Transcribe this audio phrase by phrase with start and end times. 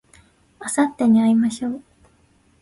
[0.59, 1.83] あさってに会いましょう